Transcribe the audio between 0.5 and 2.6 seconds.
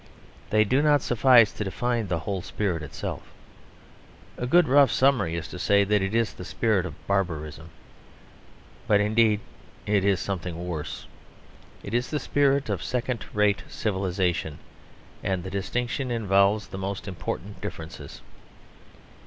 do not suffice to define the whole